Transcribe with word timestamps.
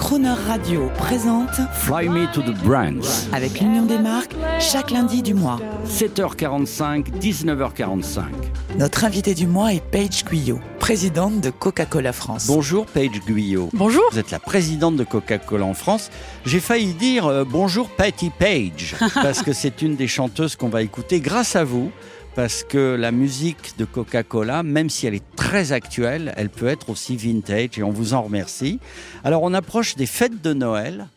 Crooner 0.00 0.32
Radio 0.48 0.90
présente 0.96 1.60
Fly 1.74 2.08
Me 2.08 2.26
to 2.32 2.40
the 2.40 2.56
Brands. 2.64 3.28
avec 3.34 3.60
l'Union 3.60 3.84
des 3.84 3.98
marques 3.98 4.34
chaque 4.58 4.90
lundi 4.90 5.20
du 5.20 5.34
mois. 5.34 5.60
7h45, 5.86 7.20
19h45. 7.20 8.22
Notre 8.78 9.04
invité 9.04 9.34
du 9.34 9.46
mois 9.46 9.74
est 9.74 9.84
Paige 9.84 10.24
Guyot, 10.24 10.58
présidente 10.78 11.42
de 11.42 11.50
Coca-Cola 11.50 12.14
France. 12.14 12.46
Bonjour 12.46 12.86
Paige 12.86 13.20
Guyot. 13.26 13.68
Bonjour. 13.74 14.02
Vous 14.10 14.18
êtes 14.18 14.30
la 14.30 14.40
présidente 14.40 14.96
de 14.96 15.04
Coca-Cola 15.04 15.66
en 15.66 15.74
France. 15.74 16.10
J'ai 16.46 16.60
failli 16.60 16.94
dire 16.94 17.26
euh, 17.26 17.44
bonjour 17.44 17.90
Patty 17.90 18.30
Page, 18.30 18.96
parce 19.14 19.42
que 19.42 19.52
c'est 19.52 19.82
une 19.82 19.96
des 19.96 20.08
chanteuses 20.08 20.56
qu'on 20.56 20.70
va 20.70 20.80
écouter 20.80 21.20
grâce 21.20 21.56
à 21.56 21.64
vous. 21.64 21.92
Parce 22.36 22.62
que 22.62 22.94
la 22.94 23.10
musique 23.10 23.76
de 23.76 23.84
Coca-Cola, 23.84 24.62
même 24.62 24.88
si 24.88 25.06
elle 25.06 25.16
est 25.16 25.29
très 25.50 25.72
actuelle, 25.72 26.32
elle 26.36 26.48
peut 26.48 26.68
être 26.68 26.90
aussi 26.90 27.16
vintage 27.16 27.76
et 27.76 27.82
on 27.82 27.90
vous 27.90 28.14
en 28.14 28.22
remercie. 28.22 28.78
Alors 29.24 29.42
on 29.42 29.52
approche 29.52 29.96
des 29.96 30.06
fêtes 30.06 30.40
de 30.42 30.52
Noël 30.52 31.08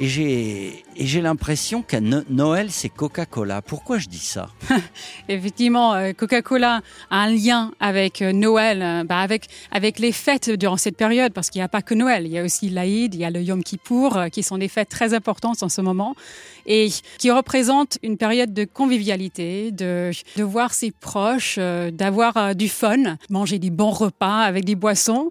et 0.00 0.84
j'ai 0.96 1.20
l'impression 1.20 1.82
qu'à 1.82 2.00
No- 2.00 2.22
Noël 2.30 2.68
c'est 2.70 2.88
Coca-Cola. 2.88 3.62
Pourquoi 3.62 3.98
je 3.98 4.06
dis 4.08 4.18
ça? 4.18 4.48
Effectivement, 5.28 5.94
euh, 5.94 6.12
Coca-Cola 6.12 6.80
a 7.10 7.16
un 7.16 7.30
lien 7.30 7.72
avec 7.80 8.22
euh, 8.22 8.32
Noël, 8.32 8.82
euh, 8.82 9.04
bah, 9.04 9.18
avec, 9.18 9.46
avec 9.72 9.98
les 9.98 10.12
fêtes 10.12 10.50
durant 10.50 10.76
cette 10.76 10.96
période, 10.96 11.32
parce 11.32 11.50
qu'il 11.50 11.58
n'y 11.60 11.64
a 11.64 11.68
pas 11.68 11.82
que 11.82 11.94
Noël. 11.94 12.26
Il 12.26 12.32
y 12.32 12.38
a 12.38 12.44
aussi 12.44 12.68
l'Aïd, 12.70 13.14
il 13.14 13.20
y 13.20 13.24
a 13.24 13.30
le 13.30 13.42
Yom 13.42 13.62
Kippour, 13.62 14.18
qui 14.32 14.42
sont 14.42 14.58
des 14.58 14.68
fêtes 14.68 14.88
très 14.88 15.14
importantes 15.14 15.62
en 15.62 15.68
ce 15.68 15.80
moment, 15.80 16.14
et 16.66 16.88
qui 17.18 17.30
représentent 17.30 17.98
une 18.02 18.16
période 18.16 18.52
de 18.54 18.64
convivialité, 18.64 19.72
de, 19.72 20.10
de 20.36 20.42
voir 20.42 20.74
ses 20.74 20.90
proches, 20.90 21.58
d'avoir 21.58 22.54
du 22.54 22.68
fun, 22.68 23.16
manger 23.30 23.58
des 23.58 23.70
bons 23.70 23.90
repas 23.90 24.40
avec 24.40 24.64
des 24.64 24.74
boissons, 24.74 25.30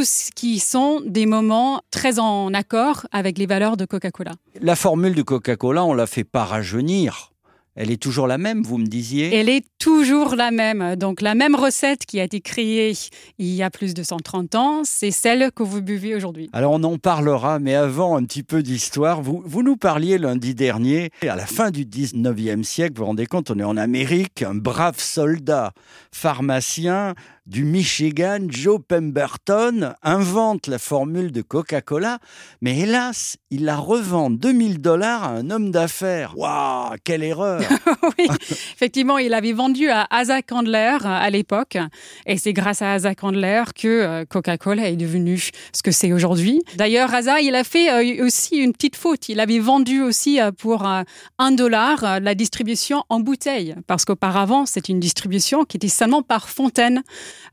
ce 0.00 0.30
qui 0.34 0.58
sont 0.58 1.02
des 1.04 1.26
moments 1.26 1.82
très 1.90 2.18
en 2.18 2.54
accord 2.54 3.06
avec 3.12 3.36
les 3.36 3.44
valeurs 3.46 3.76
de 3.76 3.84
Coca-Cola. 3.92 4.32
La 4.62 4.74
formule 4.74 5.14
de 5.14 5.20
Coca-Cola, 5.20 5.84
on 5.84 5.92
la 5.92 6.06
fait 6.06 6.24
pas 6.24 6.46
rajeunir. 6.46 7.32
Elle 7.74 7.90
est 7.90 8.00
toujours 8.00 8.26
la 8.26 8.36
même, 8.36 8.62
vous 8.62 8.76
me 8.76 8.86
disiez 8.86 9.34
Elle 9.34 9.48
est 9.48 9.64
toujours 9.78 10.34
la 10.34 10.50
même. 10.50 10.96
Donc 10.96 11.22
la 11.22 11.34
même 11.34 11.54
recette 11.54 12.04
qui 12.04 12.20
a 12.20 12.24
été 12.24 12.40
créée 12.40 12.92
il 13.38 13.46
y 13.46 13.62
a 13.62 13.70
plus 13.70 13.94
de 13.94 14.02
130 14.02 14.54
ans, 14.54 14.82
c'est 14.84 15.10
celle 15.10 15.50
que 15.52 15.62
vous 15.62 15.80
buvez 15.80 16.14
aujourd'hui. 16.14 16.50
Alors 16.52 16.72
on 16.72 16.82
en 16.82 16.98
parlera, 16.98 17.58
mais 17.58 17.74
avant 17.74 18.16
un 18.16 18.24
petit 18.24 18.42
peu 18.42 18.62
d'histoire. 18.62 19.22
Vous, 19.22 19.42
vous 19.44 19.62
nous 19.62 19.76
parliez 19.76 20.18
lundi 20.18 20.54
dernier, 20.54 21.10
à 21.22 21.36
la 21.36 21.46
fin 21.46 21.70
du 21.70 21.84
19e 21.84 22.62
siècle, 22.62 22.94
vous 22.96 23.00
vous 23.00 23.06
rendez 23.06 23.26
compte, 23.26 23.50
on 23.50 23.58
est 23.58 23.64
en 23.64 23.78
Amérique, 23.78 24.42
un 24.42 24.54
brave 24.54 24.98
soldat 24.98 25.72
pharmacien 26.12 27.14
du 27.46 27.64
Michigan, 27.64 28.46
Joe 28.48 28.78
Pemberton, 28.86 29.94
invente 30.02 30.68
la 30.68 30.78
formule 30.78 31.32
de 31.32 31.42
Coca-Cola, 31.42 32.18
mais 32.60 32.78
hélas, 32.78 33.36
il 33.50 33.64
la 33.64 33.76
revend 33.76 34.30
2000 34.30 34.80
dollars 34.80 35.24
à 35.24 35.28
un 35.28 35.50
homme 35.50 35.72
d'affaires. 35.72 36.38
Waouh, 36.38 36.94
quelle 37.02 37.24
erreur 37.24 37.60
oui, 38.18 38.28
effectivement, 38.74 39.18
il 39.18 39.34
avait 39.34 39.52
vendu 39.52 39.88
à 39.88 40.06
Asa 40.10 40.40
Candler 40.42 40.98
à 41.02 41.28
l'époque. 41.30 41.78
Et 42.26 42.38
c'est 42.38 42.52
grâce 42.52 42.80
à 42.80 42.92
Asa 42.92 43.14
Candler 43.14 43.64
que 43.74 43.88
euh, 43.88 44.24
Coca-Cola 44.24 44.88
est 44.88 44.96
devenu 44.96 45.50
ce 45.72 45.82
que 45.82 45.90
c'est 45.90 46.12
aujourd'hui. 46.12 46.62
D'ailleurs, 46.76 47.12
Asa, 47.12 47.40
il 47.40 47.56
a 47.56 47.64
fait 47.64 47.90
euh, 47.90 48.24
aussi 48.24 48.56
une 48.56 48.72
petite 48.72 48.96
faute. 48.96 49.28
Il 49.28 49.40
avait 49.40 49.58
vendu 49.58 50.00
aussi 50.00 50.40
euh, 50.40 50.52
pour 50.52 50.84
un 50.86 51.50
dollar 51.50 52.20
la 52.20 52.34
distribution 52.34 53.04
en 53.08 53.20
bouteille. 53.20 53.74
Parce 53.86 54.04
qu'auparavant, 54.04 54.64
c'était 54.64 54.92
une 54.92 55.00
distribution 55.00 55.64
qui 55.64 55.76
était 55.76 55.88
seulement 55.88 56.22
par 56.22 56.48
fontaine. 56.48 57.02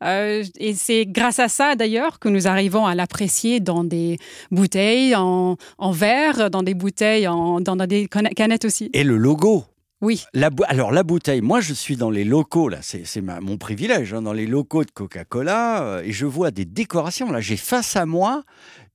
Euh, 0.03 0.43
et 0.57 0.73
c'est 0.73 1.05
grâce 1.05 1.39
à 1.39 1.47
ça, 1.47 1.75
d'ailleurs, 1.75 2.19
que 2.19 2.29
nous 2.29 2.47
arrivons 2.47 2.85
à 2.85 2.95
l'apprécier 2.95 3.59
dans 3.59 3.83
des 3.83 4.17
bouteilles 4.51 5.15
en, 5.15 5.57
en 5.77 5.91
verre, 5.91 6.49
dans 6.49 6.63
des 6.63 6.73
bouteilles, 6.73 7.27
en, 7.27 7.61
dans 7.61 7.75
des 7.75 8.07
canettes 8.07 8.65
aussi. 8.65 8.89
Et 8.93 9.03
le 9.03 9.17
logo 9.17 9.65
Oui. 10.01 10.23
La 10.33 10.49
alors 10.67 10.91
la 10.91 11.03
bouteille, 11.03 11.41
moi 11.41 11.59
je 11.61 11.73
suis 11.73 11.97
dans 11.97 12.09
les 12.09 12.23
locaux, 12.23 12.69
là, 12.69 12.79
c'est 12.81 13.21
mon 13.21 13.57
privilège, 13.57 14.13
hein, 14.13 14.21
dans 14.21 14.33
les 14.33 14.47
locaux 14.47 14.83
de 14.83 14.91
Coca-Cola, 14.91 15.83
euh, 15.83 16.03
et 16.03 16.11
je 16.11 16.25
vois 16.25 16.51
des 16.51 16.65
décorations. 16.65 17.31
Là, 17.31 17.41
j'ai 17.41 17.57
face 17.57 17.95
à 17.95 18.05
moi 18.05 18.43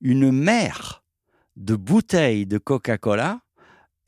une 0.01 0.31
mer 0.31 1.03
de 1.55 1.75
bouteilles 1.75 2.45
de 2.45 2.57
Coca-Cola. 2.57 3.39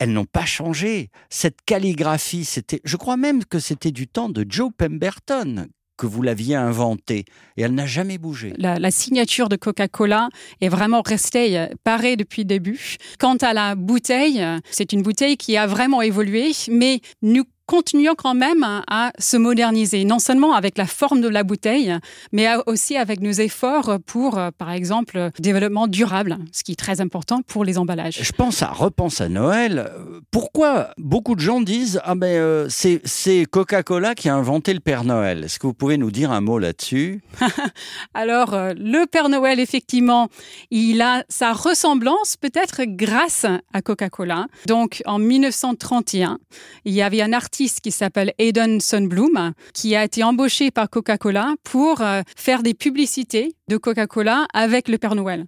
Elles 0.00 0.12
n'ont 0.12 0.26
pas 0.26 0.44
changé. 0.44 1.10
Cette 1.28 1.62
calligraphie, 1.66 2.44
c'était, 2.44 2.80
je 2.84 2.96
crois 2.96 3.16
même 3.16 3.44
que 3.44 3.58
c'était 3.58 3.90
du 3.90 4.06
temps 4.06 4.28
de 4.28 4.46
Joe 4.48 4.70
Pemberton 4.76 5.66
que 5.98 6.06
vous 6.06 6.22
l'aviez 6.22 6.54
inventée, 6.54 7.26
et 7.56 7.62
elle 7.62 7.74
n'a 7.74 7.84
jamais 7.84 8.16
bougé. 8.16 8.54
La, 8.56 8.90
signature 8.90 9.50
de 9.50 9.56
Coca-Cola 9.56 10.30
est 10.62 10.68
vraiment 10.68 11.02
restée 11.02 11.58
euh, 11.58 11.66
pareille 11.84 12.16
depuis 12.16 12.42
le 12.42 12.46
début. 12.46 12.96
Quant 13.18 13.36
à 13.36 13.52
la 13.52 13.74
bouteille, 13.74 14.40
euh, 14.42 14.58
c'est 14.70 14.92
une 14.92 15.02
bouteille 15.02 15.36
qui 15.36 15.56
a 15.56 15.66
vraiment 15.66 16.00
évolué, 16.00 16.52
mais 16.70 17.00
nous 17.20 17.44
continuons 17.68 18.14
quand 18.16 18.34
même 18.34 18.64
à, 18.88 19.12
se 19.18 19.36
moderniser, 19.36 20.04
non 20.04 20.18
seulement 20.18 20.54
avec 20.54 20.78
la 20.78 20.86
forme 20.86 21.20
de 21.20 21.28
la 21.28 21.44
bouteille, 21.44 21.94
mais 22.32 22.48
aussi 22.66 22.96
avec 22.96 23.20
nos 23.20 23.30
efforts 23.30 23.98
pour, 24.06 24.38
euh, 24.38 24.50
par 24.56 24.70
exemple, 24.72 25.18
le 25.18 25.30
développement 25.38 25.86
durable, 25.86 26.38
ce 26.50 26.64
qui 26.64 26.72
est 26.72 26.76
très 26.76 27.00
important 27.02 27.42
pour 27.42 27.64
les 27.64 27.76
emballages. 27.76 28.18
Je 28.22 28.32
pense 28.32 28.62
à 28.62 28.68
repense 28.68 29.20
à 29.20 29.28
Noël. 29.28 29.78
Euh, 29.78 30.20
Pourquoi 30.30 30.90
beaucoup 30.96 31.34
de 31.34 31.40
gens 31.40 31.60
disent 31.60 32.00
ah 32.04 32.14
ben 32.14 32.26
euh, 32.26 32.66
c'est 32.70 33.00
c'est 33.04 33.44
Coca-Cola 33.44 34.14
qui 34.14 34.28
a 34.28 34.34
inventé 34.34 34.72
le 34.72 34.80
Père 34.80 35.04
Noël. 35.04 35.44
Est-ce 35.44 35.58
que 35.58 35.66
vous 35.66 35.74
pouvez 35.74 35.98
nous 35.98 36.10
dire 36.10 36.32
un 36.32 36.40
mot 36.40 36.58
là-dessus? 36.58 37.20
Alors, 38.14 38.54
euh, 38.54 38.72
le 38.76 39.06
Père 39.06 39.28
Noël, 39.28 39.60
effectivement, 39.60 40.28
il 40.70 41.02
a 41.02 41.24
sa 41.28 41.52
ressemblance 41.52 42.36
peut-être 42.36 42.82
grâce 42.84 43.46
à 43.72 43.82
Coca-Cola. 43.82 44.46
Donc, 44.66 45.02
en 45.06 45.18
1931, 45.18 46.38
il 46.84 46.94
y 46.94 47.02
avait 47.02 47.22
un 47.22 47.32
qui 47.58 47.90
s'appelle 47.90 48.32
Aidan 48.38 48.78
Sunbloom 48.78 49.52
qui 49.74 49.96
a 49.96 50.04
été 50.04 50.22
embauché 50.22 50.70
par 50.70 50.88
Coca-Cola 50.88 51.54
pour 51.64 52.00
euh, 52.00 52.22
faire 52.36 52.62
des 52.62 52.74
publicités 52.74 53.56
de 53.68 53.76
Coca-Cola 53.76 54.46
avec 54.54 54.88
le 54.88 54.96
Père 54.96 55.14
Noël. 55.14 55.46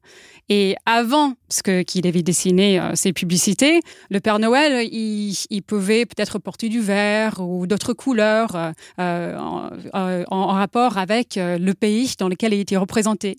Et 0.49 0.75
avant 0.87 1.35
qu'il 1.87 2.07
avait 2.07 2.23
dessiné 2.23 2.81
euh, 2.81 2.93
ces 2.95 3.13
publicités, 3.13 3.81
le 4.11 4.19
Père 4.19 4.41
Noël, 4.41 4.89
il, 4.91 5.63
pouvait 5.63 6.05
peut-être 6.05 6.39
porter 6.41 6.69
du 6.69 6.81
vert 6.81 7.41
ou 7.41 7.67
d'autres 7.69 7.93
couleurs 7.93 8.73
euh, 8.99 9.37
en, 9.39 10.47
rapport 10.47 10.99
avec 10.99 11.39
le 11.39 11.73
pays 11.73 12.15
dans 12.19 12.29
lequel 12.29 12.55
il 12.55 12.61
était 12.61 12.77
représenté. 12.77 13.37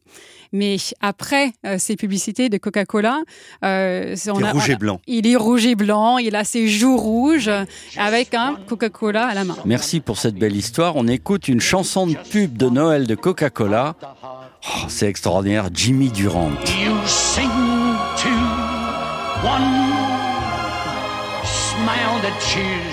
Mais 0.53 0.75
après 1.00 1.53
euh, 1.66 1.78
ces 1.79 1.95
publicités 1.95 2.50
de 2.50 2.57
Coca-Cola, 2.57 3.22
euh, 3.63 4.16
on 4.28 4.44
a- 4.44 4.51
rouge 4.51 4.69
on 4.69 4.73
et 4.73 4.75
blanc. 4.75 5.01
il 5.07 5.25
est 5.28 5.35
rouge 5.35 5.66
et 5.66 5.75
blanc, 5.75 6.17
il 6.17 6.35
a 6.35 6.44
ses 6.44 6.67
joues 6.67 6.97
rouges 6.97 7.47
euh, 7.47 7.63
avec 7.97 8.34
un 8.34 8.57
Coca-Cola 8.67 9.28
à 9.28 9.34
la 9.34 9.44
main. 9.45 9.56
Merci 9.66 10.00
pour 10.01 10.17
cette 10.17 10.35
belle 10.35 10.56
histoire. 10.56 10.95
On 10.97 11.07
écoute 11.07 11.47
une 11.47 11.61
chanson 11.61 12.06
de 12.07 12.16
pub 12.16 12.57
de 12.57 12.67
Noël 12.69 13.07
de 13.07 13.16
Coca-Cola. 13.16 13.95
Oh, 14.23 14.85
c'est 14.90 15.07
extraordinaire, 15.07 15.69
Jimmy 15.73 16.09
Durant. 16.11 16.51
You 16.67 16.95
sing 17.07 17.50
to 18.17 18.29
one 19.44 19.81
smile 21.45 22.22
that 22.22 22.40
cheers 22.41 22.59
you. 22.59 22.91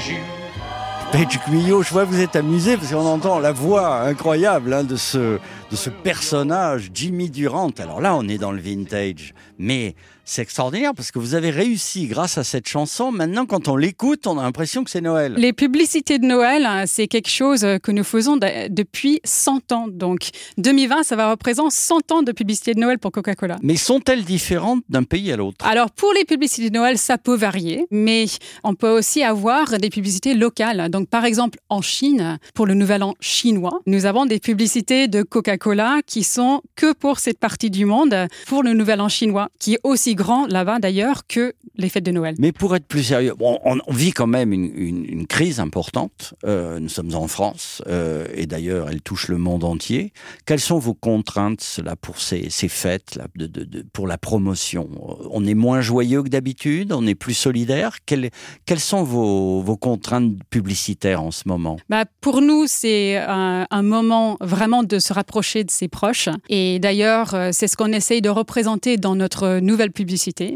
Paige 1.12 1.40
Guyot, 1.48 1.82
je 1.82 1.90
vois 1.90 2.04
que 2.04 2.10
vous 2.10 2.20
êtes 2.20 2.36
amusé 2.36 2.76
parce 2.76 2.92
qu'on 2.92 3.06
entend 3.06 3.38
la 3.38 3.52
voix 3.52 4.00
incroyable 4.00 4.74
hein, 4.74 4.84
de, 4.84 4.96
ce, 4.96 5.38
de 5.70 5.76
ce 5.76 5.88
personnage, 5.88 6.90
Jimmy 6.92 7.30
Durant. 7.30 7.70
Alors 7.78 8.02
là, 8.02 8.14
on 8.14 8.28
est 8.28 8.36
dans 8.36 8.52
le 8.52 8.60
vintage. 8.60 9.32
Mais 9.58 9.94
c'est 10.30 10.42
extraordinaire 10.42 10.92
parce 10.94 11.10
que 11.10 11.18
vous 11.18 11.34
avez 11.34 11.48
réussi 11.50 12.06
grâce 12.06 12.36
à 12.36 12.44
cette 12.44 12.68
chanson. 12.68 13.10
Maintenant, 13.10 13.46
quand 13.46 13.66
on 13.68 13.76
l'écoute, 13.76 14.26
on 14.26 14.38
a 14.38 14.42
l'impression 14.42 14.84
que 14.84 14.90
c'est 14.90 15.00
Noël. 15.00 15.32
Les 15.38 15.54
publicités 15.54 16.18
de 16.18 16.26
Noël, 16.26 16.66
hein, 16.66 16.84
c'est 16.86 17.06
quelque 17.08 17.30
chose 17.30 17.64
euh, 17.64 17.78
que 17.78 17.90
nous 17.92 18.04
faisons 18.04 18.36
de- 18.36 18.68
depuis 18.68 19.20
100 19.24 19.72
ans. 19.72 19.86
Donc 19.88 20.28
2020, 20.58 21.02
ça 21.02 21.16
va 21.16 21.30
représenter 21.30 21.74
100 21.74 22.12
ans 22.12 22.22
de 22.22 22.32
publicité 22.32 22.74
de 22.74 22.80
Noël 22.80 22.98
pour 22.98 23.10
Coca-Cola. 23.10 23.56
Mais 23.62 23.76
sont-elles 23.76 24.24
différentes 24.24 24.82
d'un 24.90 25.02
pays 25.02 25.32
à 25.32 25.36
l'autre? 25.36 25.64
Alors 25.66 25.90
pour 25.90 26.12
les 26.12 26.24
publicités 26.26 26.68
de 26.68 26.74
Noël, 26.76 26.98
ça 26.98 27.16
peut 27.16 27.34
varier, 27.36 27.86
mais 27.90 28.26
on 28.64 28.74
peut 28.74 28.90
aussi 28.90 29.22
avoir 29.22 29.78
des 29.78 29.88
publicités 29.90 30.34
locales. 30.34 30.90
Donc 30.90 31.08
par 31.08 31.24
exemple 31.24 31.58
en 31.70 31.80
Chine, 31.80 32.38
pour 32.54 32.66
le 32.66 32.74
Nouvel 32.74 33.02
An 33.02 33.14
chinois, 33.20 33.80
nous 33.86 34.04
avons 34.04 34.26
des 34.26 34.40
publicités 34.40 35.08
de 35.08 35.22
Coca-Cola 35.22 36.00
qui 36.06 36.22
sont 36.22 36.60
que 36.76 36.92
pour 36.92 37.18
cette 37.18 37.38
partie 37.38 37.70
du 37.70 37.86
monde, 37.86 38.14
pour 38.46 38.62
le 38.62 38.74
Nouvel 38.74 39.00
An 39.00 39.08
chinois, 39.08 39.48
qui 39.58 39.74
est 39.74 39.80
aussi 39.84 40.14
grand 40.18 40.46
là-bas 40.46 40.78
d'ailleurs 40.80 41.26
que 41.26 41.54
les 41.76 41.88
fêtes 41.88 42.04
de 42.04 42.10
Noël. 42.10 42.34
Mais 42.38 42.52
pour 42.52 42.74
être 42.76 42.86
plus 42.86 43.04
sérieux, 43.04 43.34
on, 43.40 43.78
on 43.86 43.92
vit 43.92 44.12
quand 44.12 44.26
même 44.26 44.52
une, 44.52 44.70
une, 44.74 45.04
une 45.06 45.26
crise 45.26 45.60
importante. 45.60 46.34
Euh, 46.44 46.80
nous 46.80 46.88
sommes 46.90 47.14
en 47.14 47.28
France 47.28 47.80
euh, 47.86 48.26
et 48.34 48.46
d'ailleurs 48.46 48.88
elle 48.90 49.00
touche 49.00 49.28
le 49.28 49.38
monde 49.38 49.64
entier. 49.64 50.12
Quelles 50.44 50.60
sont 50.60 50.78
vos 50.78 50.94
contraintes 50.94 51.80
là 51.84 51.94
pour 51.96 52.20
ces, 52.20 52.50
ces 52.50 52.68
fêtes, 52.68 53.14
là, 53.14 53.26
de, 53.36 53.46
de, 53.46 53.62
de, 53.64 53.86
pour 53.92 54.06
la 54.08 54.18
promotion? 54.18 54.88
On 55.30 55.46
est 55.46 55.54
moins 55.54 55.80
joyeux 55.80 56.22
que 56.24 56.28
d'habitude, 56.28 56.92
on 56.92 57.06
est 57.06 57.14
plus 57.14 57.34
solidaire? 57.34 57.98
Quelles, 58.04 58.30
quelles 58.66 58.80
sont 58.80 59.04
vos, 59.04 59.62
vos 59.62 59.76
contraintes 59.76 60.32
publicitaires 60.50 61.22
en 61.22 61.30
ce 61.30 61.44
moment? 61.46 61.76
Bah, 61.88 62.04
Pour 62.20 62.42
nous, 62.42 62.64
c'est 62.66 63.16
un, 63.16 63.66
un 63.70 63.82
moment 63.82 64.36
vraiment 64.40 64.82
de 64.82 64.98
se 64.98 65.12
rapprocher 65.12 65.62
de 65.62 65.70
ses 65.70 65.86
proches. 65.88 66.28
Et 66.48 66.80
d'ailleurs, 66.80 67.34
euh, 67.34 67.50
c'est 67.52 67.68
ce 67.68 67.76
qu'on 67.76 67.92
essaye 67.92 68.20
de 68.20 68.30
représenter 68.30 68.96
dans 68.96 69.14
notre 69.14 69.60
nouvelle 69.60 69.92
publicité 69.92 70.07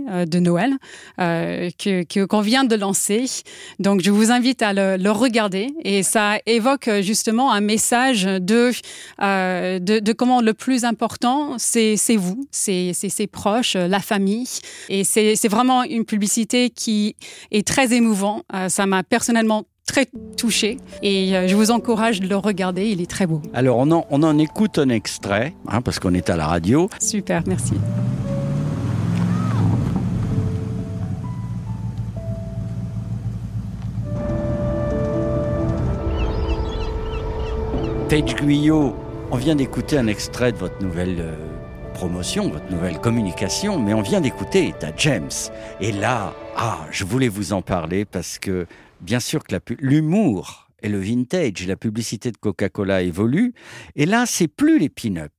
euh, 0.09 0.25
de 0.27 0.39
Noël 0.39 0.73
euh, 1.21 1.71
que 1.79 2.25
qu'on 2.25 2.41
vient 2.41 2.65
de 2.65 2.77
lancer. 2.77 3.25
Donc, 3.79 4.01
je 4.03 4.11
vous 4.11 4.31
invite 4.31 4.63
à 4.63 4.73
le, 4.73 4.97
le 4.97 5.11
regarder 5.11 5.69
et 5.85 6.03
ça 6.03 6.39
évoque 6.47 6.89
euh, 6.89 7.03
justement 7.03 7.53
un 7.53 7.61
message 7.61 8.25
de 8.25 8.73
de, 9.19 9.99
de 9.99 10.13
comment 10.13 10.41
le 10.41 10.55
plus 10.55 10.85
important 10.85 11.57
c'est 11.59 11.97
vous, 12.17 12.47
c'est 12.51 12.93
ses 12.93 13.27
proches, 13.27 13.75
la 13.75 14.01
famille 14.01 14.49
et 14.89 15.05
c'est 15.05 15.49
vraiment 15.49 15.83
une 15.85 16.05
publicité 16.05 16.71
qui 16.71 17.17
est 17.51 17.67
très 17.67 17.93
émouvant. 17.93 18.43
Euh, 18.55 18.69
ça 18.69 18.87
m'a 18.87 19.03
personnellement 19.03 19.65
très 19.87 20.07
touchée 20.37 20.79
et 21.03 21.33
je 21.49 21.55
vous 21.57 21.71
encourage 21.71 22.21
de 22.21 22.29
le 22.29 22.37
regarder. 22.37 22.89
Il 22.89 23.01
est 23.01 23.11
très 23.11 23.27
beau. 23.27 23.43
Alors 23.53 23.79
on 23.79 23.91
en, 23.91 24.07
on 24.11 24.23
en 24.23 24.39
écoute 24.39 24.79
un 24.79 24.89
extrait, 24.89 25.55
hein, 25.69 25.83
parce 25.83 25.99
qu'on 25.99 26.15
est 26.15 26.31
à 26.31 26.37
la 26.37 26.47
radio. 26.47 26.89
Super, 27.01 27.43
merci. 27.47 27.75
Paige 38.13 38.35
Guyot, 38.35 38.95
on 39.31 39.39
vient 39.39 39.57
d'écouter 39.57 39.97
un 39.97 40.07
extrait 40.07 40.53
de 40.53 40.59
votre 40.59 40.83
nouvelle 40.83 41.17
euh, 41.19 41.35
promotion, 41.95 42.51
votre 42.51 42.71
nouvelle 42.71 43.01
communication, 43.01 43.79
mais 43.79 43.95
on 43.95 44.03
vient 44.03 44.21
d'écouter 44.21 44.69
Etta 44.69 44.93
James. 44.99 45.31
Et 45.81 45.93
là, 45.93 46.35
ah, 46.55 46.87
je 46.91 47.07
voulais 47.07 47.29
vous 47.29 47.55
en 47.55 47.63
parler 47.63 48.05
parce 48.05 48.39
que, 48.39 48.67
bien 49.01 49.19
sûr 49.19 49.43
que 49.43 49.57
l'humour 49.81 50.69
et 50.83 50.91
le 50.91 50.99
vintage, 50.99 51.67
la 51.67 51.77
publicité 51.77 52.31
de 52.31 52.37
Coca-Cola 52.37 53.01
évoluent. 53.01 53.55
Et 53.97 54.05
là, 54.05 54.25
c'est 54.27 54.47
plus 54.47 54.79
les 54.79 54.91
pin-up. 54.91 55.33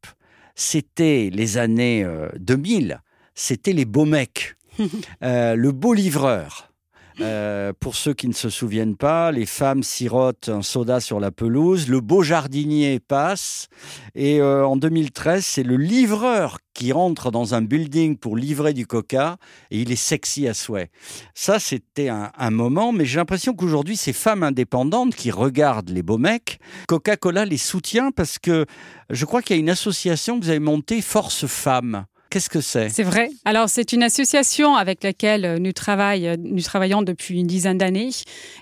C'était 0.56 1.30
les 1.32 1.60
années 1.60 2.04
euh, 2.04 2.28
2000. 2.40 3.02
C'était 3.36 3.74
les 3.74 3.86
beaux 3.86 4.06
mecs. 4.06 4.56
Euh, 5.22 5.56
le 5.56 5.72
beau 5.72 5.94
livreur. 5.94 6.73
Euh, 7.20 7.74
pour 7.80 7.96
ceux 7.96 8.14
qui 8.14 8.28
ne 8.28 8.34
se 8.34 8.50
souviennent 8.50 8.96
pas, 8.96 9.32
les 9.32 9.46
femmes 9.46 9.84
sirotent 9.84 10.50
un 10.50 10.62
soda 10.62 11.00
sur 11.00 11.20
la 11.20 11.32
pelouse, 11.32 11.88
le 11.88 12.02
beau 12.02 12.24
jardinier 12.24 13.00
passe, 13.00 13.68
et 14.16 14.42
euh, 14.42 14.66
en 14.66 14.76
2013, 14.76 15.46
c'est 15.46 15.64
le 15.64 15.78
livreur 15.78 16.58
qui 16.74 16.92
rentre 16.92 17.30
dans 17.30 17.54
un 17.54 17.62
building 17.62 18.18
pour 18.18 18.36
livrer 18.36 18.74
du 18.74 18.88
coca, 18.88 19.38
et 19.70 19.82
il 19.82 19.92
est 19.92 19.96
sexy 19.96 20.48
à 20.48 20.54
souhait. 20.54 20.90
Ça, 21.36 21.60
c'était 21.60 22.10
un, 22.10 22.32
un 22.36 22.50
moment, 22.50 22.92
mais 22.92 23.06
j'ai 23.06 23.18
l'impression 23.18 23.54
qu'aujourd'hui, 23.54 23.96
ces 23.96 24.14
femmes 24.14 24.44
indépendantes 24.44 25.16
qui 25.16 25.30
regardent 25.30 25.90
les 25.90 26.04
beaux 26.04 26.18
mecs, 26.18 26.60
Coca-Cola 26.88 27.46
les 27.46 27.58
soutient 27.58 28.12
parce 28.12 28.40
que 28.40 28.66
je 29.10 29.26
crois 29.26 29.42
qu'il 29.42 29.56
y 29.56 29.60
a 29.60 29.62
une 29.62 29.70
association 29.70 30.40
que 30.40 30.46
vous 30.46 30.50
avez 30.50 30.60
montée, 30.60 31.02
Force 31.02 31.46
Femmes. 31.46 32.06
Qu'est-ce 32.34 32.50
que 32.50 32.62
c'est? 32.62 32.90
C'est 32.90 33.04
vrai. 33.04 33.30
Alors, 33.46 33.70
c'est 33.70 33.94
une 33.94 34.02
association 34.02 34.76
avec 34.76 35.04
laquelle 35.04 35.46
euh, 35.46 35.60
nous, 35.60 35.70
euh, 35.70 36.36
nous 36.40 36.62
travaillons 36.64 37.04
depuis 37.04 37.40
une 37.42 37.46
dizaine 37.46 37.78
d'années. 37.78 38.10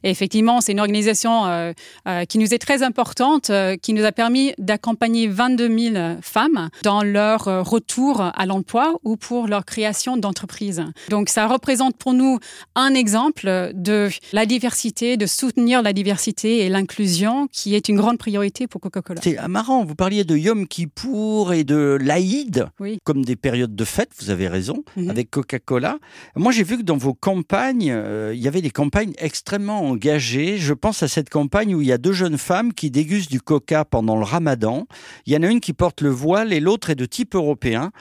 Et 0.03 0.09
effectivement, 0.09 0.59
c'est 0.59 0.73
une 0.73 0.81
organisation 0.81 1.45
euh, 1.45 1.71
euh, 2.05 2.25
qui 2.25 2.37
nous 2.37 2.53
est 2.53 2.57
très 2.57 2.83
importante, 2.83 3.49
euh, 3.49 3.77
qui 3.77 3.93
nous 3.93 4.03
a 4.03 4.11
permis 4.11 4.51
d'accompagner 4.57 5.29
22 5.29 5.93
000 5.93 6.17
femmes 6.21 6.67
dans 6.83 7.01
leur 7.01 7.45
retour 7.65 8.19
à 8.19 8.45
l'emploi 8.45 8.99
ou 9.05 9.15
pour 9.15 9.47
leur 9.47 9.63
création 9.63 10.17
d'entreprise. 10.17 10.83
Donc, 11.07 11.29
ça 11.29 11.47
représente 11.47 11.95
pour 11.95 12.13
nous 12.13 12.39
un 12.75 12.93
exemple 12.93 13.71
de 13.73 14.09
la 14.33 14.45
diversité, 14.45 15.15
de 15.15 15.25
soutenir 15.25 15.81
la 15.81 15.93
diversité 15.93 16.65
et 16.65 16.67
l'inclusion, 16.67 17.47
qui 17.53 17.75
est 17.75 17.87
une 17.87 17.95
grande 17.95 18.17
priorité 18.17 18.67
pour 18.67 18.81
Coca-Cola. 18.81 19.21
C'est 19.23 19.39
marrant, 19.47 19.85
vous 19.85 19.95
parliez 19.95 20.25
de 20.25 20.35
Yom 20.35 20.67
Kippour 20.67 21.53
et 21.53 21.63
de 21.63 21.97
l'Aïd 22.01 22.67
Oui. 22.81 22.99
comme 23.05 23.23
des 23.23 23.37
périodes 23.37 23.60
de 23.67 23.83
fête, 23.85 24.11
vous 24.19 24.29
avez 24.29 24.47
raison, 24.47 24.83
Mhm. 24.95 25.09
avec 25.09 25.29
Coca-Cola. 25.29 25.99
Moi, 26.35 26.51
j'ai 26.51 26.63
vu 26.63 26.77
que 26.77 26.83
dans 26.83 26.97
vos 26.97 27.13
campagnes, 27.13 27.91
euh, 27.91 28.31
il 28.33 28.41
y 28.41 28.47
avait 28.47 28.61
des 28.61 28.69
campagnes 28.71 29.13
extrêmement 29.17 29.81
engagées. 29.81 30.57
Je 30.57 30.73
pense 30.73 31.03
à 31.03 31.07
cette 31.07 31.29
campagne 31.29 31.75
où 31.75 31.81
il 31.81 31.87
y 31.87 31.91
a 31.91 31.97
deux 31.97 32.13
jeunes 32.13 32.37
femmes 32.37 32.73
qui 32.73 32.91
dégustent 32.91 33.31
du 33.31 33.41
coca 33.41 33.85
pendant 33.85 34.17
le 34.17 34.23
ramadan. 34.23 34.85
Il 35.25 35.33
y 35.33 35.37
en 35.37 35.43
a 35.43 35.47
une 35.47 35.59
qui 35.59 35.73
porte 35.73 36.01
le 36.01 36.09
voile 36.09 36.53
et 36.53 36.59
l'autre 36.59 36.89
est 36.89 36.95
de 36.95 37.05
type 37.05 37.35
européen. 37.35 37.91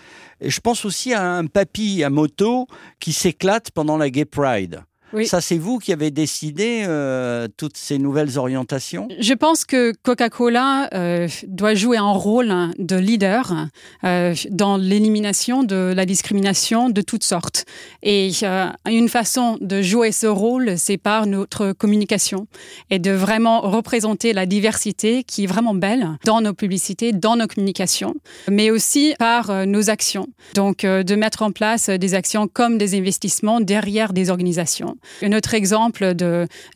Et 0.40 0.50
je 0.50 0.60
pense 0.60 0.84
aussi 0.84 1.12
à 1.12 1.22
un 1.36 1.46
papy 1.46 2.02
à 2.02 2.10
moto 2.10 2.66
qui 2.98 3.12
s'éclate 3.12 3.70
pendant 3.72 3.96
la 3.98 4.10
Gay 4.10 4.24
Pride. 4.24 4.82
Oui. 5.12 5.26
Ça, 5.26 5.40
c'est 5.40 5.58
vous 5.58 5.78
qui 5.78 5.92
avez 5.92 6.10
décidé 6.10 6.84
euh, 6.86 7.48
toutes 7.56 7.76
ces 7.76 7.98
nouvelles 7.98 8.38
orientations? 8.38 9.08
Je 9.18 9.34
pense 9.34 9.64
que 9.64 9.92
Coca-Cola 10.02 10.88
euh, 10.94 11.28
doit 11.46 11.74
jouer 11.74 11.96
un 11.96 12.12
rôle 12.12 12.50
hein, 12.50 12.70
de 12.78 12.96
leader 12.96 13.66
euh, 14.04 14.34
dans 14.50 14.76
l'élimination 14.76 15.62
de 15.62 15.92
la 15.94 16.06
discrimination 16.06 16.90
de 16.90 17.02
toutes 17.02 17.24
sortes. 17.24 17.64
Et 18.02 18.30
euh, 18.42 18.68
une 18.86 19.08
façon 19.08 19.58
de 19.60 19.82
jouer 19.82 20.12
ce 20.12 20.26
rôle, 20.26 20.74
c'est 20.76 20.98
par 20.98 21.26
notre 21.26 21.72
communication 21.72 22.46
et 22.90 22.98
de 22.98 23.10
vraiment 23.10 23.60
représenter 23.62 24.32
la 24.32 24.46
diversité 24.46 25.24
qui 25.24 25.44
est 25.44 25.46
vraiment 25.46 25.74
belle 25.74 26.08
dans 26.24 26.40
nos 26.40 26.54
publicités, 26.54 27.12
dans 27.12 27.36
nos 27.36 27.46
communications, 27.46 28.14
mais 28.48 28.70
aussi 28.70 29.14
par 29.18 29.50
euh, 29.50 29.64
nos 29.64 29.90
actions. 29.90 30.28
Donc, 30.54 30.84
euh, 30.84 31.02
de 31.02 31.14
mettre 31.16 31.42
en 31.42 31.50
place 31.50 31.88
des 31.88 32.14
actions 32.14 32.48
comme 32.48 32.78
des 32.78 32.96
investissements 32.96 33.60
derrière 33.60 34.12
des 34.12 34.30
organisations. 34.30 34.96
Un 35.22 35.32
autre 35.32 35.54
exemple 35.54 36.14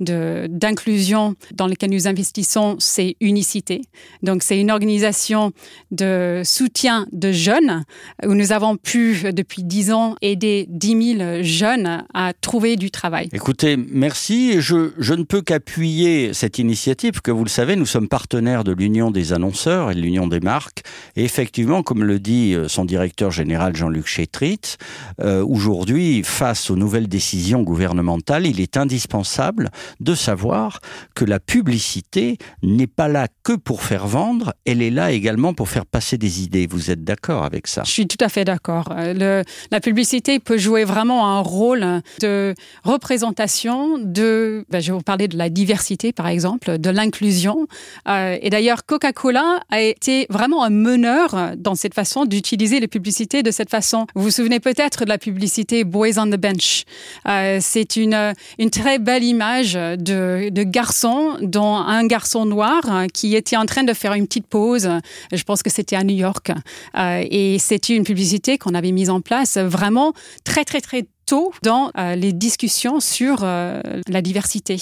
d'inclusion 0.00 1.34
dans 1.54 1.66
lequel 1.66 1.90
nous 1.90 2.08
investissons, 2.08 2.76
c'est 2.78 3.16
Unicité. 3.20 3.82
Donc, 4.22 4.42
c'est 4.42 4.60
une 4.60 4.70
organisation 4.70 5.52
de 5.90 6.42
soutien 6.44 7.06
de 7.12 7.32
jeunes 7.32 7.84
où 8.24 8.34
nous 8.34 8.52
avons 8.52 8.76
pu, 8.76 9.32
depuis 9.32 9.62
10 9.62 9.92
ans, 9.92 10.16
aider 10.20 10.66
10 10.68 11.16
000 11.16 11.42
jeunes 11.42 12.04
à 12.12 12.32
trouver 12.32 12.76
du 12.76 12.90
travail. 12.90 13.28
Écoutez, 13.32 13.76
merci. 13.76 14.60
Je, 14.60 14.92
je 14.98 15.14
ne 15.14 15.22
peux 15.22 15.42
qu'appuyer 15.42 16.34
cette 16.34 16.58
initiative, 16.58 17.20
que 17.22 17.30
vous 17.30 17.44
le 17.44 17.50
savez, 17.50 17.76
nous 17.76 17.86
sommes 17.86 18.08
partenaires 18.08 18.64
de 18.64 18.72
l'Union 18.72 19.10
des 19.10 19.32
annonceurs 19.32 19.90
et 19.90 19.94
de 19.94 20.00
l'Union 20.00 20.26
des 20.26 20.40
marques. 20.40 20.82
Et 21.16 21.24
effectivement, 21.24 21.82
comme 21.82 22.04
le 22.04 22.18
dit 22.18 22.54
euh, 22.54 22.68
son 22.68 22.84
directeur 22.84 23.30
général 23.30 23.76
Jean-Luc 23.76 24.06
Chétrit, 24.06 24.76
euh, 25.20 25.44
aujourd'hui, 25.44 26.22
face 26.24 26.70
aux 26.70 26.76
nouvelles 26.76 27.08
décisions 27.08 27.62
gouvernementales, 27.62 28.13
il 28.44 28.60
est 28.60 28.76
indispensable 28.76 29.70
de 30.00 30.14
savoir 30.14 30.80
que 31.14 31.24
la 31.24 31.40
publicité 31.40 32.38
n'est 32.62 32.86
pas 32.86 33.08
là 33.08 33.28
que 33.42 33.52
pour 33.52 33.82
faire 33.82 34.06
vendre, 34.06 34.54
elle 34.64 34.82
est 34.82 34.90
là 34.90 35.12
également 35.12 35.54
pour 35.54 35.68
faire 35.68 35.86
passer 35.86 36.18
des 36.18 36.42
idées. 36.42 36.66
Vous 36.66 36.90
êtes 36.90 37.04
d'accord 37.04 37.44
avec 37.44 37.66
ça? 37.66 37.82
Je 37.84 37.90
suis 37.90 38.06
tout 38.06 38.22
à 38.24 38.28
fait 38.28 38.44
d'accord. 38.44 38.88
Euh, 38.96 39.42
La 39.70 39.80
publicité 39.80 40.38
peut 40.38 40.58
jouer 40.58 40.84
vraiment 40.84 41.26
un 41.28 41.40
rôle 41.40 42.02
de 42.20 42.54
représentation 42.84 43.98
de, 43.98 44.64
ben, 44.70 44.80
je 44.80 44.92
vais 44.92 44.96
vous 44.96 45.02
parler 45.02 45.28
de 45.28 45.36
la 45.36 45.48
diversité 45.48 46.12
par 46.12 46.28
exemple, 46.28 46.78
de 46.78 46.90
l'inclusion. 46.90 47.66
Euh, 48.08 48.38
et 48.40 48.50
d'ailleurs, 48.50 48.84
Coca-Cola 48.86 49.60
a 49.70 49.80
été 49.80 50.26
vraiment 50.30 50.64
un 50.64 50.70
meneur 50.70 51.52
dans 51.56 51.74
cette 51.74 51.94
façon 51.94 52.24
d'utiliser 52.24 52.80
les 52.80 52.88
publicités 52.88 53.42
de 53.42 53.50
cette 53.50 53.70
façon. 53.70 54.06
Vous 54.14 54.24
vous 54.24 54.30
souvenez 54.30 54.60
peut-être 54.60 55.04
de 55.04 55.08
la 55.08 55.18
publicité 55.18 55.84
Boys 55.84 56.18
on 56.18 56.26
the 56.26 56.36
Bench? 56.36 56.84
Euh, 57.26 57.58
C'est 57.60 57.96
une, 58.04 58.70
très 58.70 58.98
belle 58.98 59.24
image 59.24 59.74
de, 59.74 60.48
de 60.50 60.62
garçon, 60.62 61.36
dont 61.42 61.76
un 61.76 62.06
garçon 62.06 62.46
noir 62.46 62.82
qui 63.12 63.34
était 63.34 63.56
en 63.56 63.66
train 63.66 63.82
de 63.82 63.92
faire 63.92 64.14
une 64.14 64.26
petite 64.26 64.46
pause. 64.46 64.88
Je 65.32 65.42
pense 65.42 65.62
que 65.62 65.70
c'était 65.70 65.96
à 65.96 66.04
New 66.04 66.16
York. 66.16 66.50
Euh, 66.96 67.24
et 67.30 67.58
c'était 67.58 67.94
une 67.94 68.04
publicité 68.04 68.58
qu'on 68.58 68.74
avait 68.74 68.92
mise 68.92 69.10
en 69.10 69.20
place 69.20 69.58
vraiment 69.58 70.12
très, 70.44 70.64
très, 70.64 70.80
très 70.80 71.06
tôt 71.26 71.52
dans 71.62 71.90
euh, 71.96 72.16
les 72.16 72.32
discussions 72.32 73.00
sur 73.00 73.38
euh, 73.42 73.80
la 74.08 74.20
diversité. 74.20 74.76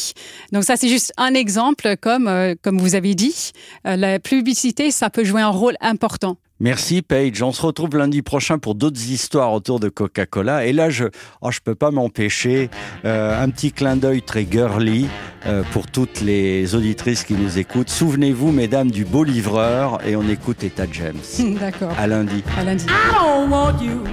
Donc 0.50 0.64
ça, 0.64 0.76
c'est 0.76 0.88
juste 0.88 1.12
un 1.16 1.34
exemple, 1.34 1.96
comme, 2.00 2.30
comme 2.62 2.78
vous 2.78 2.94
avez 2.94 3.14
dit, 3.14 3.52
la 3.84 4.18
publicité, 4.18 4.90
ça 4.90 5.10
peut 5.10 5.24
jouer 5.24 5.42
un 5.42 5.48
rôle 5.48 5.76
important. 5.80 6.36
Merci 6.62 7.02
Paige. 7.02 7.42
On 7.42 7.50
se 7.50 7.60
retrouve 7.60 7.96
lundi 7.96 8.22
prochain 8.22 8.56
pour 8.56 8.76
d'autres 8.76 9.10
histoires 9.10 9.52
autour 9.52 9.80
de 9.80 9.88
Coca-Cola. 9.88 10.64
Et 10.64 10.72
là, 10.72 10.90
je 10.90 11.04
ne 11.04 11.10
oh, 11.40 11.50
je 11.50 11.58
peux 11.58 11.74
pas 11.74 11.90
m'empêcher. 11.90 12.70
Euh, 13.04 13.42
un 13.42 13.50
petit 13.50 13.72
clin 13.72 13.96
d'œil 13.96 14.22
très 14.22 14.46
girly 14.48 15.08
euh, 15.46 15.64
pour 15.72 15.88
toutes 15.88 16.20
les 16.20 16.76
auditrices 16.76 17.24
qui 17.24 17.34
nous 17.34 17.58
écoutent. 17.58 17.90
Souvenez-vous, 17.90 18.52
mesdames, 18.52 18.92
du 18.92 19.04
beau 19.04 19.24
livreur. 19.24 19.98
Et 20.06 20.14
on 20.14 20.22
écoute 20.28 20.62
Eta 20.62 20.84
James. 20.92 21.18
D'accord. 21.58 21.98
À 21.98 22.06
lundi. 22.06 22.44
À 22.56 22.62
lundi. 22.62 22.86
I 22.86 23.12
don't 23.12 23.50
want 23.50 23.82
you 23.82 24.04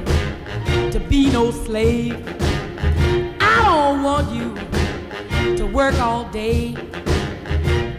to 0.92 1.00
be 1.08 1.32
no 1.32 1.52
slave. 1.52 2.16
I 3.40 3.64
don't 3.64 4.02
want 4.02 4.26
you 4.34 5.56
to 5.56 5.68
work 5.68 5.94
all 6.02 6.26
day. 6.34 6.74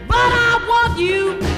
But 0.09 0.17
I 0.17 0.59
want 0.67 0.99
you. 0.99 1.50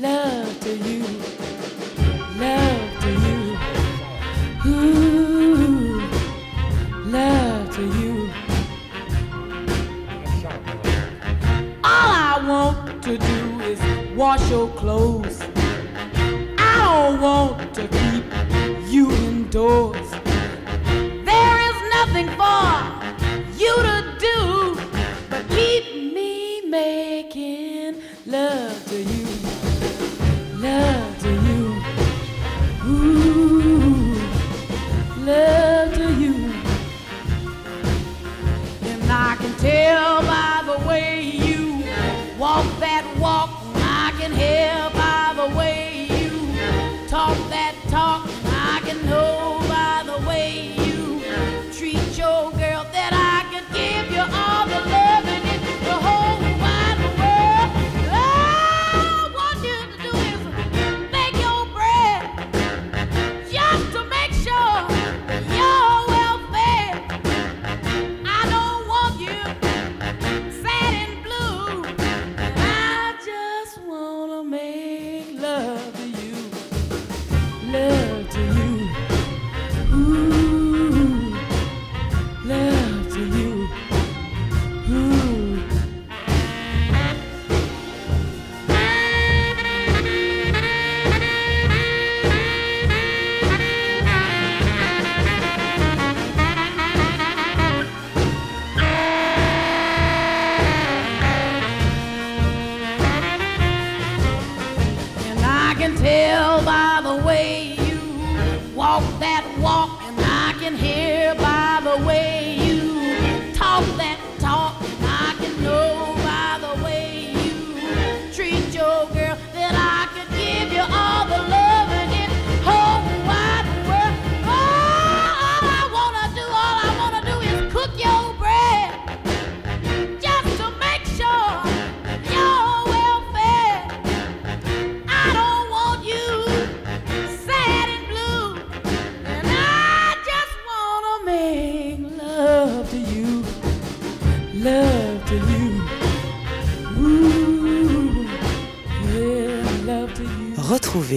love. 0.00 0.43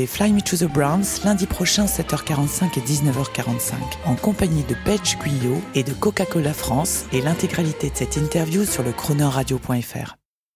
Fly 0.05 0.33
Me 0.33 0.41
to 0.41 0.57
the 0.57 0.71
Browns 0.71 1.23
lundi 1.23 1.47
prochain 1.47 1.85
7h45 1.85 2.77
et 2.77 2.81
19h45 2.81 3.73
en 4.05 4.15
compagnie 4.15 4.63
de 4.63 4.75
Paige 4.85 5.17
Guyot 5.17 5.61
et 5.75 5.83
de 5.83 5.93
Coca-Cola 5.93 6.53
France 6.53 7.05
et 7.13 7.21
l'intégralité 7.21 7.89
de 7.89 7.95
cette 7.95 8.17
interview 8.17 8.65
sur 8.65 8.83
le 8.83 8.91
chronoradio.fr. 8.91 10.16